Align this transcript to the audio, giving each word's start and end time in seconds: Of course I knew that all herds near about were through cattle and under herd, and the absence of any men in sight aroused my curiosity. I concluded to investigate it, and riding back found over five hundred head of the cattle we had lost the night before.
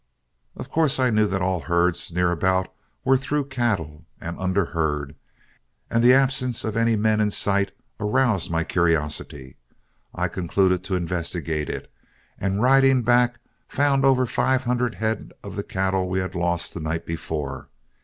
Of 0.55 0.71
course 0.71 0.99
I 0.99 1.11
knew 1.11 1.27
that 1.27 1.43
all 1.43 1.59
herds 1.59 2.11
near 2.11 2.31
about 2.31 2.73
were 3.05 3.17
through 3.17 3.45
cattle 3.49 4.07
and 4.19 4.35
under 4.39 4.65
herd, 4.73 5.13
and 5.91 6.03
the 6.03 6.11
absence 6.15 6.63
of 6.63 6.75
any 6.75 6.95
men 6.95 7.21
in 7.21 7.29
sight 7.29 7.71
aroused 7.99 8.49
my 8.49 8.63
curiosity. 8.63 9.57
I 10.15 10.27
concluded 10.27 10.83
to 10.85 10.95
investigate 10.95 11.69
it, 11.69 11.93
and 12.39 12.63
riding 12.63 13.03
back 13.03 13.37
found 13.67 14.03
over 14.03 14.25
five 14.25 14.63
hundred 14.63 14.95
head 14.95 15.33
of 15.43 15.55
the 15.55 15.61
cattle 15.61 16.09
we 16.09 16.17
had 16.17 16.33
lost 16.33 16.73
the 16.73 16.79
night 16.79 17.05
before. 17.05 17.69